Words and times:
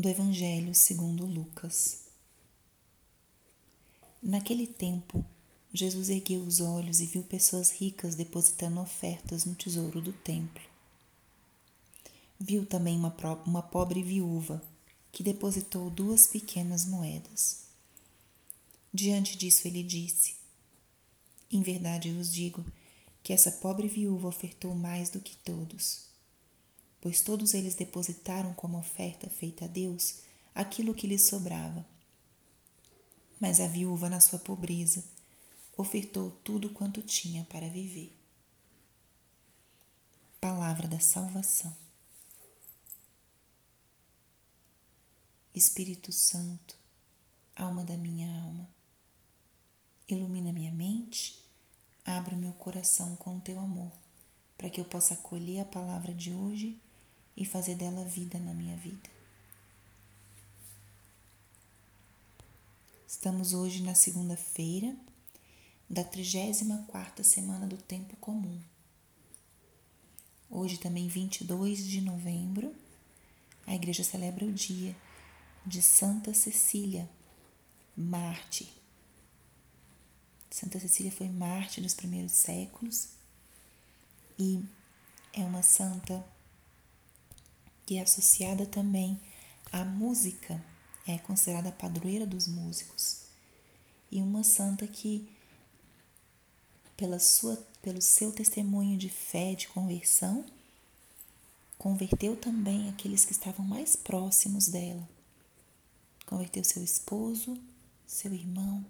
do 0.00 0.08
Evangelho 0.08 0.74
segundo 0.74 1.26
Lucas. 1.26 2.04
Naquele 4.22 4.66
tempo, 4.66 5.22
Jesus 5.74 6.08
ergueu 6.08 6.40
os 6.40 6.58
olhos 6.58 7.00
e 7.00 7.06
viu 7.06 7.22
pessoas 7.22 7.70
ricas 7.70 8.14
depositando 8.14 8.80
ofertas 8.80 9.44
no 9.44 9.54
tesouro 9.54 10.00
do 10.00 10.12
templo. 10.12 10.62
Viu 12.38 12.64
também 12.64 12.96
uma, 12.96 13.14
uma 13.44 13.62
pobre 13.62 14.02
viúva 14.02 14.62
que 15.12 15.22
depositou 15.22 15.90
duas 15.90 16.26
pequenas 16.26 16.86
moedas. 16.86 17.66
Diante 18.92 19.36
disso, 19.36 19.68
ele 19.68 19.82
disse: 19.82 20.36
Em 21.52 21.60
verdade 21.60 22.10
vos 22.10 22.32
digo 22.32 22.64
que 23.22 23.34
essa 23.34 23.52
pobre 23.52 23.86
viúva 23.86 24.28
ofertou 24.28 24.74
mais 24.74 25.10
do 25.10 25.20
que 25.20 25.36
todos 25.36 26.09
pois 27.00 27.22
todos 27.22 27.54
eles 27.54 27.74
depositaram 27.74 28.52
como 28.54 28.78
oferta 28.78 29.28
feita 29.30 29.64
a 29.64 29.68
Deus 29.68 30.18
aquilo 30.54 30.94
que 30.94 31.06
lhes 31.06 31.26
sobrava. 31.26 31.86
Mas 33.40 33.58
a 33.58 33.66
viúva, 33.66 34.10
na 34.10 34.20
sua 34.20 34.38
pobreza, 34.38 35.02
ofertou 35.76 36.30
tudo 36.44 36.70
quanto 36.70 37.00
tinha 37.00 37.44
para 37.44 37.68
viver. 37.68 38.14
Palavra 40.40 40.86
da 40.86 41.00
Salvação. 41.00 41.74
Espírito 45.54 46.12
Santo, 46.12 46.78
alma 47.56 47.82
da 47.82 47.96
minha 47.96 48.30
alma, 48.42 48.68
ilumina 50.08 50.52
minha 50.52 50.70
mente, 50.70 51.44
abre 52.04 52.36
meu 52.36 52.52
coração 52.52 53.16
com 53.16 53.36
o 53.36 53.40
teu 53.40 53.58
amor, 53.58 53.92
para 54.56 54.70
que 54.70 54.80
eu 54.80 54.84
possa 54.84 55.14
acolher 55.14 55.60
a 55.60 55.64
palavra 55.64 56.14
de 56.14 56.32
hoje 56.32 56.80
e 57.40 57.44
fazer 57.46 57.74
dela 57.74 58.04
vida 58.04 58.38
na 58.38 58.52
minha 58.52 58.76
vida. 58.76 59.08
Estamos 63.08 63.54
hoje 63.54 63.82
na 63.82 63.94
segunda-feira 63.94 64.94
da 65.88 66.04
34ª 66.04 67.24
semana 67.24 67.66
do 67.66 67.78
tempo 67.78 68.14
comum. 68.16 68.60
Hoje 70.50 70.76
também 70.76 71.08
22 71.08 71.78
de 71.86 72.02
novembro, 72.02 72.74
a 73.66 73.74
igreja 73.74 74.04
celebra 74.04 74.44
o 74.44 74.52
dia 74.52 74.94
de 75.64 75.80
Santa 75.80 76.34
Cecília, 76.34 77.08
Marte. 77.96 78.70
Santa 80.50 80.78
Cecília 80.78 81.10
foi 81.10 81.30
Marte 81.30 81.80
dos 81.80 81.94
primeiros 81.94 82.32
séculos 82.32 83.08
e 84.38 84.62
é 85.32 85.40
uma 85.40 85.62
santa 85.62 86.22
que 87.90 87.96
é 87.96 88.02
associada 88.02 88.64
também 88.66 89.20
à 89.72 89.84
música, 89.84 90.64
é 91.08 91.18
considerada 91.18 91.70
a 91.70 91.72
padroeira 91.72 92.24
dos 92.24 92.46
músicos. 92.46 93.22
E 94.12 94.22
uma 94.22 94.44
santa 94.44 94.86
que, 94.86 95.28
pela 96.96 97.18
sua, 97.18 97.56
pelo 97.82 98.00
seu 98.00 98.30
testemunho 98.30 98.96
de 98.96 99.08
fé, 99.08 99.56
de 99.56 99.66
conversão, 99.66 100.44
converteu 101.76 102.36
também 102.36 102.88
aqueles 102.88 103.24
que 103.24 103.32
estavam 103.32 103.66
mais 103.66 103.96
próximos 103.96 104.68
dela. 104.68 105.08
Converteu 106.26 106.62
seu 106.62 106.84
esposo, 106.84 107.60
seu 108.06 108.32
irmão, 108.32 108.86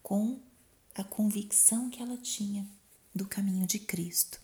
com 0.00 0.38
a 0.94 1.02
convicção 1.02 1.90
que 1.90 2.00
ela 2.00 2.18
tinha 2.18 2.64
do 3.12 3.26
caminho 3.26 3.66
de 3.66 3.80
Cristo. 3.80 4.43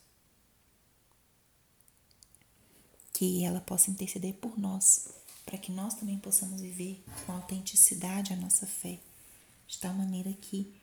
Que 3.21 3.45
ela 3.45 3.61
possa 3.61 3.91
interceder 3.91 4.33
por 4.33 4.59
nós, 4.59 5.09
para 5.45 5.59
que 5.59 5.71
nós 5.71 5.93
também 5.93 6.19
possamos 6.19 6.63
viver 6.63 7.05
com 7.27 7.33
autenticidade 7.33 8.33
a 8.33 8.37
nossa 8.37 8.67
fé, 8.67 8.99
de 9.67 9.79
tal 9.79 9.93
maneira 9.93 10.33
que 10.33 10.75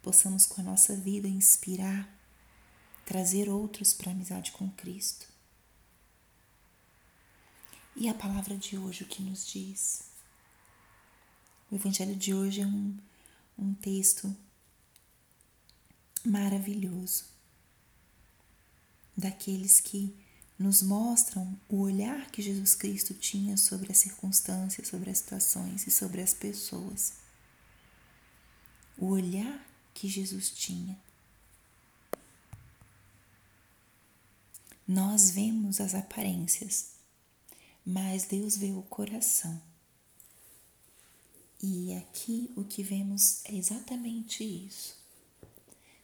possamos 0.00 0.46
com 0.46 0.60
a 0.60 0.64
nossa 0.64 0.94
vida 0.94 1.26
inspirar, 1.26 2.08
trazer 3.04 3.48
outros 3.48 3.92
para 3.92 4.12
a 4.12 4.14
amizade 4.14 4.52
com 4.52 4.70
Cristo. 4.70 5.26
E 7.96 8.08
a 8.08 8.14
palavra 8.14 8.56
de 8.56 8.78
hoje, 8.78 9.02
o 9.02 9.08
que 9.08 9.20
nos 9.20 9.44
diz? 9.44 10.04
O 11.72 11.74
Evangelho 11.74 12.14
de 12.14 12.32
hoje 12.32 12.60
é 12.60 12.66
um, 12.68 12.96
um 13.58 13.74
texto 13.74 14.32
maravilhoso, 16.24 17.24
daqueles 19.16 19.80
que 19.80 20.29
nos 20.60 20.82
mostram 20.82 21.58
o 21.70 21.80
olhar 21.80 22.30
que 22.30 22.42
Jesus 22.42 22.74
Cristo 22.74 23.14
tinha 23.14 23.56
sobre 23.56 23.90
as 23.90 23.96
circunstâncias, 23.96 24.88
sobre 24.88 25.08
as 25.08 25.16
situações 25.16 25.86
e 25.86 25.90
sobre 25.90 26.20
as 26.20 26.34
pessoas. 26.34 27.14
O 28.98 29.06
olhar 29.06 29.66
que 29.94 30.06
Jesus 30.06 30.50
tinha. 30.50 31.00
Nós 34.86 35.30
vemos 35.30 35.80
as 35.80 35.94
aparências, 35.94 36.90
mas 37.82 38.24
Deus 38.24 38.58
vê 38.58 38.70
o 38.70 38.82
coração. 38.82 39.58
E 41.62 41.94
aqui 41.94 42.52
o 42.54 42.64
que 42.64 42.82
vemos 42.82 43.42
é 43.46 43.54
exatamente 43.54 44.44
isso. 44.44 44.94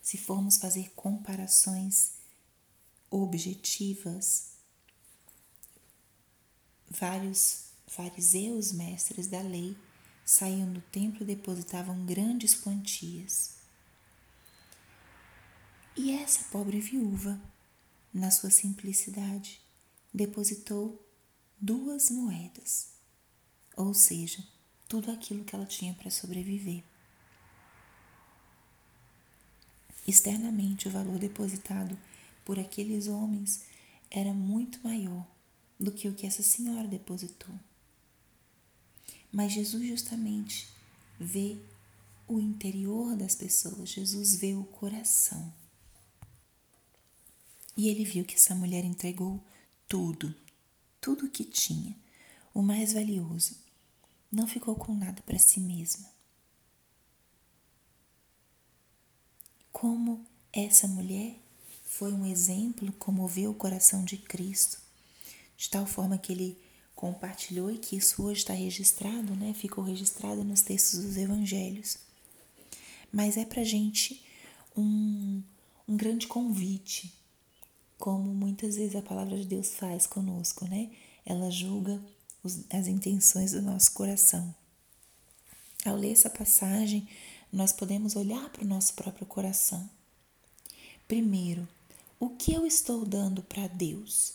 Se 0.00 0.16
formos 0.16 0.56
fazer 0.56 0.92
comparações 0.96 2.15
objetivas. 3.10 4.52
Vários 6.88 7.66
fariseus, 7.86 8.72
mestres 8.72 9.26
da 9.26 9.40
lei, 9.40 9.76
saíam 10.24 10.72
do 10.72 10.80
templo 10.80 11.22
e 11.22 11.26
depositavam 11.26 12.04
grandes 12.04 12.54
quantias. 12.54 13.56
E 15.96 16.12
essa 16.12 16.44
pobre 16.50 16.80
viúva, 16.80 17.40
na 18.12 18.30
sua 18.30 18.50
simplicidade, 18.50 19.60
depositou 20.12 21.02
duas 21.58 22.10
moedas, 22.10 22.88
ou 23.76 23.94
seja, 23.94 24.46
tudo 24.88 25.10
aquilo 25.10 25.44
que 25.44 25.54
ela 25.54 25.66
tinha 25.66 25.94
para 25.94 26.10
sobreviver. 26.10 26.82
Externamente, 30.06 30.86
o 30.86 30.90
valor 30.90 31.18
depositado 31.18 31.98
por 32.46 32.60
aqueles 32.60 33.08
homens 33.08 33.64
era 34.08 34.32
muito 34.32 34.80
maior 34.84 35.26
do 35.78 35.90
que 35.90 36.08
o 36.08 36.14
que 36.14 36.26
essa 36.26 36.44
senhora 36.44 36.86
depositou. 36.86 37.52
Mas 39.32 39.52
Jesus 39.52 39.84
justamente 39.84 40.68
vê 41.18 41.58
o 42.28 42.38
interior 42.38 43.16
das 43.16 43.34
pessoas, 43.34 43.90
Jesus 43.90 44.36
vê 44.36 44.54
o 44.54 44.62
coração. 44.62 45.52
E 47.76 47.88
ele 47.88 48.04
viu 48.04 48.24
que 48.24 48.36
essa 48.36 48.54
mulher 48.54 48.84
entregou 48.84 49.42
tudo, 49.88 50.32
tudo 51.00 51.26
o 51.26 51.30
que 51.30 51.44
tinha, 51.44 51.96
o 52.54 52.62
mais 52.62 52.92
valioso. 52.92 53.56
Não 54.30 54.46
ficou 54.46 54.76
com 54.76 54.94
nada 54.94 55.20
para 55.22 55.38
si 55.38 55.58
mesma. 55.58 56.08
Como 59.72 60.24
essa 60.52 60.86
mulher 60.86 61.44
foi 61.98 62.12
um 62.12 62.26
exemplo, 62.26 62.92
comoveu 62.98 63.52
o 63.52 63.54
coração 63.54 64.04
de 64.04 64.18
Cristo, 64.18 64.78
de 65.56 65.70
tal 65.70 65.86
forma 65.86 66.18
que 66.18 66.30
ele 66.30 66.58
compartilhou 66.94 67.70
e 67.70 67.78
que 67.78 67.96
isso 67.96 68.22
hoje 68.22 68.40
está 68.40 68.52
registrado, 68.52 69.34
né? 69.34 69.54
Ficou 69.54 69.82
registrado 69.82 70.44
nos 70.44 70.60
textos 70.60 71.02
dos 71.02 71.16
evangelhos. 71.16 71.96
Mas 73.10 73.38
é 73.38 73.46
para 73.46 73.64
gente 73.64 74.22
um, 74.76 75.42
um 75.88 75.96
grande 75.96 76.26
convite, 76.26 77.14
como 77.96 78.34
muitas 78.34 78.76
vezes 78.76 78.94
a 78.94 79.00
palavra 79.00 79.38
de 79.38 79.46
Deus 79.46 79.72
faz 79.74 80.06
conosco, 80.06 80.68
né? 80.68 80.90
Ela 81.24 81.50
julga 81.50 81.98
os, 82.42 82.60
as 82.68 82.88
intenções 82.88 83.52
do 83.52 83.62
nosso 83.62 83.92
coração. 83.92 84.54
Ao 85.82 85.96
ler 85.96 86.12
essa 86.12 86.28
passagem, 86.28 87.08
nós 87.50 87.72
podemos 87.72 88.16
olhar 88.16 88.50
para 88.50 88.64
o 88.64 88.68
nosso 88.68 88.92
próprio 88.92 89.24
coração. 89.24 89.88
Primeiro, 91.08 91.66
o 92.18 92.30
que 92.30 92.52
eu 92.52 92.66
estou 92.66 93.04
dando 93.04 93.42
para 93.42 93.66
Deus? 93.66 94.34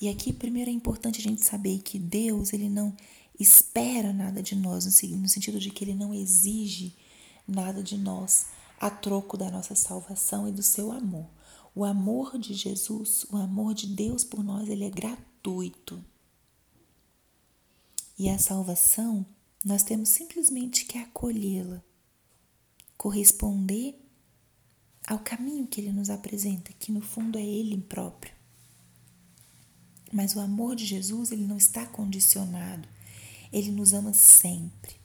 E 0.00 0.08
aqui 0.08 0.32
primeiro 0.32 0.70
é 0.70 0.72
importante 0.72 1.20
a 1.20 1.22
gente 1.22 1.44
saber 1.44 1.80
que 1.80 1.98
Deus 1.98 2.52
ele 2.52 2.68
não 2.68 2.94
espera 3.38 4.12
nada 4.12 4.42
de 4.42 4.54
nós, 4.54 4.84
no 4.84 5.28
sentido 5.28 5.58
de 5.58 5.70
que 5.70 5.84
ele 5.84 5.94
não 5.94 6.14
exige 6.14 6.94
nada 7.46 7.82
de 7.82 7.96
nós 7.96 8.46
a 8.78 8.90
troco 8.90 9.36
da 9.36 9.50
nossa 9.50 9.74
salvação 9.74 10.48
e 10.48 10.52
do 10.52 10.62
seu 10.62 10.92
amor. 10.92 11.28
O 11.74 11.84
amor 11.84 12.38
de 12.38 12.54
Jesus, 12.54 13.26
o 13.30 13.36
amor 13.36 13.74
de 13.74 13.86
Deus 13.86 14.24
por 14.24 14.42
nós, 14.42 14.68
ele 14.68 14.84
é 14.84 14.90
gratuito. 14.90 16.02
E 18.18 18.30
a 18.30 18.38
salvação, 18.38 19.26
nós 19.64 19.82
temos 19.82 20.08
simplesmente 20.08 20.86
que 20.86 20.96
acolhê-la, 20.96 21.82
corresponder 22.96 24.05
ao 25.06 25.18
caminho 25.18 25.66
que 25.66 25.80
ele 25.80 25.92
nos 25.92 26.10
apresenta, 26.10 26.72
que 26.72 26.90
no 26.90 27.00
fundo 27.00 27.38
é 27.38 27.44
ele 27.44 27.80
próprio. 27.80 28.34
Mas 30.12 30.34
o 30.34 30.40
amor 30.40 30.74
de 30.74 30.84
Jesus, 30.84 31.30
ele 31.30 31.46
não 31.46 31.56
está 31.56 31.86
condicionado. 31.86 32.88
Ele 33.52 33.70
nos 33.70 33.92
ama 33.92 34.12
sempre, 34.12 34.96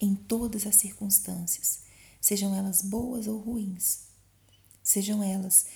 em 0.00 0.14
todas 0.14 0.66
as 0.66 0.76
circunstâncias, 0.76 1.82
sejam 2.20 2.54
elas 2.54 2.82
boas 2.82 3.26
ou 3.26 3.38
ruins. 3.38 4.00
Sejam 4.82 5.22
elas 5.22 5.66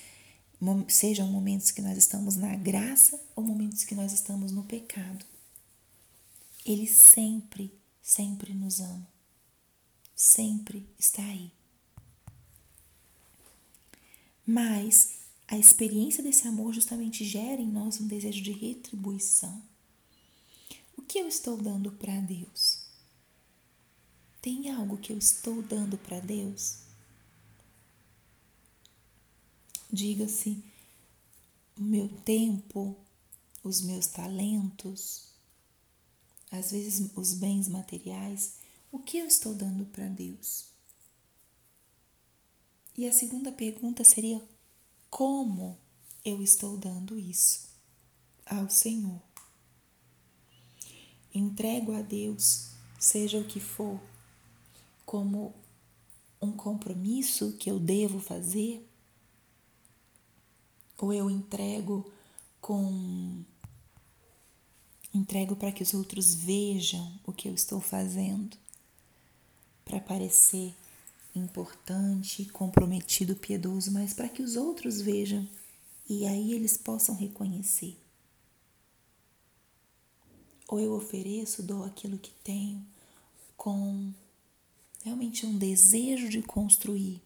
sejam 0.89 1.29
momentos 1.29 1.71
que 1.71 1.81
nós 1.81 1.97
estamos 1.97 2.37
na 2.37 2.57
graça 2.57 3.21
ou 3.37 3.45
momentos 3.45 3.85
que 3.85 3.95
nós 3.95 4.13
estamos 4.13 4.51
no 4.51 4.65
pecado. 4.65 5.25
Ele 6.67 6.87
sempre, 6.87 7.73
sempre 8.03 8.53
nos 8.53 8.81
ama. 8.81 9.09
Sempre 10.15 10.89
está 10.99 11.23
aí. 11.23 11.53
Mas 14.51 15.19
a 15.47 15.59
experiência 15.59 16.23
desse 16.23 16.49
amor 16.49 16.73
justamente 16.73 17.23
gera 17.23 17.61
em 17.61 17.71
nós 17.71 18.01
um 18.01 18.07
desejo 18.07 18.43
de 18.43 18.51
retribuição. 18.51 19.63
O 20.97 21.03
que 21.03 21.19
eu 21.19 21.29
estou 21.29 21.59
dando 21.59 21.93
para 21.93 22.19
Deus? 22.21 22.81
Tem 24.41 24.71
algo 24.71 24.97
que 24.97 25.13
eu 25.13 25.19
estou 25.19 25.61
dando 25.61 25.99
para 25.99 26.19
Deus? 26.21 26.79
Diga-se 29.93 30.65
o 31.77 31.83
meu 31.83 32.09
tempo, 32.09 32.97
os 33.63 33.83
meus 33.83 34.07
talentos, 34.07 35.29
às 36.51 36.71
vezes 36.71 37.11
os 37.15 37.35
bens 37.35 37.69
materiais, 37.69 38.55
o 38.91 38.99
que 38.99 39.19
eu 39.19 39.27
estou 39.27 39.55
dando 39.55 39.85
para 39.85 40.09
Deus? 40.09 40.78
E 42.99 43.07
a 43.07 43.13
segunda 43.13 43.51
pergunta 43.51 44.05
seria: 44.05 44.43
como 45.09 45.79
eu 46.25 46.43
estou 46.43 46.77
dando 46.77 47.19
isso 47.19 47.69
ao 48.45 48.69
Senhor? 48.69 49.23
Entrego 51.35 51.95
a 51.95 52.03
Deus, 52.03 52.73
seja 52.99 53.39
o 53.39 53.45
que 53.45 53.61
for, 53.61 53.99
como 55.07 55.55
um 56.43 56.53
compromisso 56.53 57.53
que 57.53 57.71
eu 57.71 57.79
devo 57.79 58.21
fazer? 58.21 58.85
ou 61.01 61.13
eu 61.13 61.31
entrego 61.31 62.05
com 62.61 63.45
entrego 65.15 65.55
para 65.55 65.71
que 65.71 65.83
os 65.83 65.95
outros 65.95 66.35
vejam 66.35 67.21
o 67.25 67.33
que 67.33 67.49
eu 67.49 67.55
estou 67.55 67.81
fazendo, 67.81 68.57
para 69.85 70.01
parecer 70.01 70.75
importante, 71.39 72.45
comprometido, 72.47 73.37
piedoso, 73.37 73.93
mas 73.93 74.13
para 74.13 74.29
que 74.29 74.43
os 74.43 74.57
outros 74.57 75.01
vejam 75.01 75.49
e 76.09 76.27
aí 76.27 76.53
eles 76.53 76.77
possam 76.77 77.15
reconhecer. 77.15 77.97
Ou 80.67 80.81
eu 80.81 80.93
ofereço, 80.93 81.63
dou 81.63 81.85
aquilo 81.85 82.19
que 82.19 82.31
tenho 82.43 82.85
com 83.57 84.13
realmente 85.03 85.47
um 85.47 85.57
desejo 85.57 86.29
de 86.29 86.43
construir, 86.43 87.23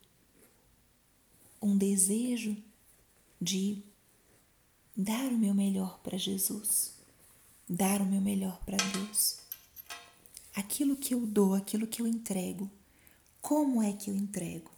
um 1.60 1.76
desejo 1.76 2.56
de 3.40 3.82
dar 4.96 5.32
o 5.32 5.38
meu 5.38 5.54
melhor 5.54 5.98
para 6.00 6.18
Jesus, 6.18 6.94
dar 7.68 8.00
o 8.00 8.06
meu 8.06 8.20
melhor 8.20 8.62
para 8.64 8.76
Deus. 8.76 9.38
Aquilo 10.54 10.96
que 10.96 11.14
eu 11.14 11.26
dou, 11.26 11.54
aquilo 11.54 11.86
que 11.86 12.02
eu 12.02 12.06
entrego, 12.06 12.70
como 13.42 13.82
é 13.82 13.92
que 13.92 14.08
eu 14.08 14.16
entrego? 14.16 14.70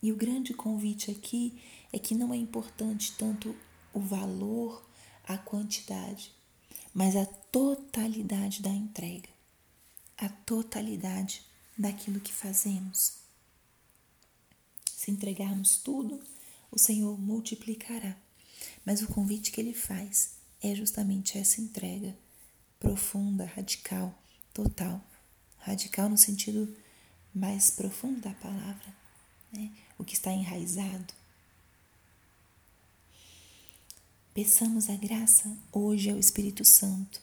E 0.00 0.12
o 0.12 0.16
grande 0.16 0.54
convite 0.54 1.10
aqui 1.10 1.60
é 1.92 1.98
que 1.98 2.14
não 2.14 2.32
é 2.32 2.36
importante 2.36 3.12
tanto 3.18 3.54
o 3.92 4.00
valor, 4.00 4.88
a 5.24 5.36
quantidade, 5.36 6.32
mas 6.94 7.16
a 7.16 7.26
totalidade 7.26 8.62
da 8.62 8.70
entrega, 8.70 9.28
a 10.16 10.28
totalidade 10.28 11.42
daquilo 11.76 12.20
que 12.20 12.32
fazemos. 12.32 13.18
Se 14.96 15.10
entregarmos 15.10 15.78
tudo, 15.78 16.22
o 16.70 16.78
Senhor 16.78 17.18
multiplicará. 17.18 18.16
Mas 18.84 19.02
o 19.02 19.08
convite 19.08 19.50
que 19.50 19.60
ele 19.60 19.74
faz 19.74 20.36
é 20.62 20.74
justamente 20.74 21.36
essa 21.36 21.60
entrega 21.60 22.16
profunda, 22.78 23.44
radical, 23.44 24.16
total. 24.52 25.02
Radical 25.64 26.08
no 26.08 26.16
sentido 26.16 26.74
mais 27.34 27.70
profundo 27.70 28.20
da 28.20 28.32
palavra, 28.34 28.94
né? 29.52 29.70
o 29.98 30.04
que 30.04 30.14
está 30.14 30.32
enraizado. 30.32 31.12
Peçamos 34.32 34.88
a 34.88 34.96
graça 34.96 35.56
hoje 35.72 36.10
ao 36.10 36.18
Espírito 36.18 36.64
Santo 36.64 37.20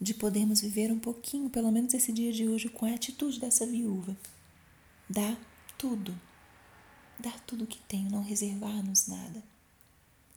de 0.00 0.14
podermos 0.14 0.60
viver 0.60 0.90
um 0.90 0.98
pouquinho, 0.98 1.48
pelo 1.48 1.70
menos 1.70 1.94
esse 1.94 2.12
dia 2.12 2.32
de 2.32 2.48
hoje, 2.48 2.68
com 2.68 2.86
a 2.86 2.94
atitude 2.94 3.38
dessa 3.38 3.66
viúva. 3.66 4.16
Dá 5.08 5.36
tudo 5.78 6.18
dar 7.22 7.38
tudo 7.46 7.64
o 7.64 7.66
que 7.66 7.78
tem, 7.78 8.04
não 8.04 8.22
reservar-nos 8.22 9.06
nada. 9.06 9.42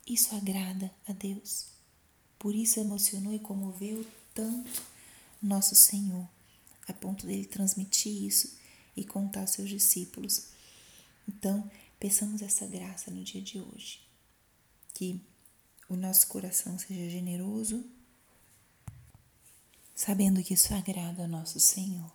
Isso 0.08 0.36
agrada 0.36 0.92
a 1.08 1.12
Deus. 1.12 1.66
Por 2.38 2.54
isso 2.54 2.80
emocionou 2.80 3.34
e 3.34 3.40
comoveu 3.40 4.06
tanto 4.34 4.84
nosso 5.42 5.74
Senhor, 5.76 6.28
a 6.88 6.94
ponto 6.94 7.26
dele 7.26 7.46
transmitir 7.46 8.24
isso 8.24 8.58
e 8.96 9.04
contar 9.04 9.42
aos 9.42 9.52
seus 9.52 9.70
discípulos. 9.70 10.48
Então, 11.28 11.70
peçamos 12.00 12.42
essa 12.42 12.66
graça 12.68 13.12
no 13.12 13.24
dia 13.24 13.42
de 13.42 13.60
hoje. 13.60 14.00
Que 14.94 15.20
o 15.90 15.96
nosso 15.96 16.28
coração 16.28 16.78
seja 16.80 17.10
generoso, 17.10 17.86
sabendo 19.94 20.44
que 20.44 20.54
isso 20.54 20.74
agrada 20.74 21.24
ao 21.24 21.28
nosso 21.28 21.60
Senhor. 21.60 22.12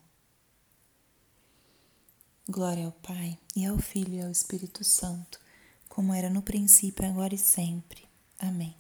Glória 2.49 2.87
ao 2.87 2.93
Pai, 2.93 3.39
e 3.55 3.65
ao 3.65 3.79
Filho 3.79 4.15
e 4.15 4.23
ao 4.23 4.31
Espírito 4.31 4.83
Santo, 4.83 5.41
como 5.89 6.13
era 6.13 6.29
no 6.29 6.43
princípio, 6.43 7.07
agora 7.07 7.35
e 7.35 7.39
sempre. 7.39 8.09
Amém. 8.39 8.80